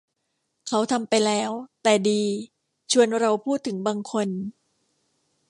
[0.67, 1.51] เขาทำไปแล้ว
[1.83, 2.21] แต่ดี
[2.91, 4.27] ชวนเราพูดถึงบางคน